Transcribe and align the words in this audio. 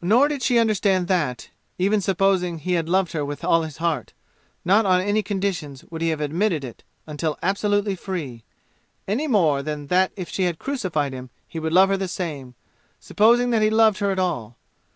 Nor 0.00 0.28
did 0.28 0.44
she 0.44 0.60
understand 0.60 1.08
that, 1.08 1.50
even 1.76 2.00
supposing 2.00 2.58
he 2.58 2.74
had 2.74 2.88
loved 2.88 3.10
her 3.10 3.24
with 3.24 3.42
all 3.42 3.62
his 3.62 3.78
heart, 3.78 4.12
not 4.64 4.86
on 4.86 5.00
any 5.00 5.24
conditions 5.24 5.82
would 5.90 6.02
he 6.02 6.10
have 6.10 6.20
admitted 6.20 6.62
it 6.62 6.84
until 7.04 7.36
absolutely 7.42 7.96
free, 7.96 8.44
any 9.08 9.26
more 9.26 9.60
than 9.60 9.88
that 9.88 10.12
if 10.14 10.28
she 10.28 10.52
crucified 10.52 11.12
him 11.12 11.30
he 11.48 11.58
would 11.58 11.72
love 11.72 11.88
her 11.88 11.96
the 11.96 12.06
same, 12.06 12.54
supposing 13.00 13.50
that 13.50 13.60
he 13.60 13.70
loved 13.70 13.98
her 13.98 14.12
at 14.12 14.20
all. 14.20 14.56